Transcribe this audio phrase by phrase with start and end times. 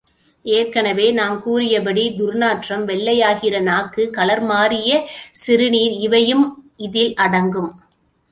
[0.45, 4.91] ஏற்கெனவே நாம் கூறிய படி, துர்நாற்றம், வெள்ளையாகிற நாக்கு, கலர் மாறிய
[5.31, 6.45] சிறுநீர் இவையும்
[6.77, 7.71] இதில் அடங்கும்.